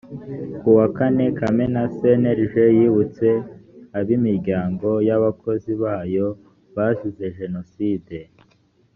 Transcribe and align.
ku 0.61 0.69
wa 0.77 0.85
kane 0.97 1.25
kamena 1.39 1.81
cnlg 1.97 2.53
yibutse 2.77 3.29
ab’ 3.97 4.07
imiryango 4.17 4.87
y’ 5.07 5.11
abakozi 5.17 5.71
bayo 5.83 6.27
bazize 6.75 7.25
jenoside 7.37 8.15